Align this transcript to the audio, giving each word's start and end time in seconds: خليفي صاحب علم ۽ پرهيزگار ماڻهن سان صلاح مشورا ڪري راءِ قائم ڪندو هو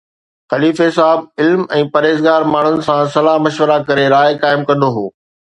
خليفي 0.51 0.85
صاحب 0.95 1.27
علم 1.43 1.61
۽ 1.79 1.83
پرهيزگار 1.97 2.47
ماڻهن 2.55 2.81
سان 2.89 3.13
صلاح 3.17 3.37
مشورا 3.49 3.79
ڪري 3.91 4.09
راءِ 4.17 4.35
قائم 4.47 4.67
ڪندو 4.73 4.93
هو 4.99 5.07